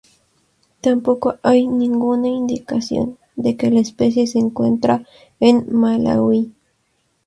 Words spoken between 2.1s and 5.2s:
indicación de que la especie se encuentra